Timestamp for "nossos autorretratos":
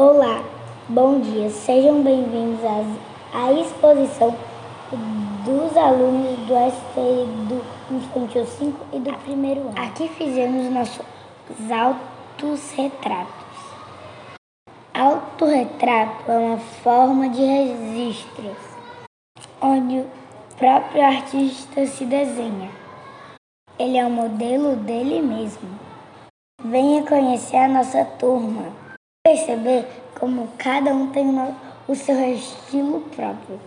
10.72-13.56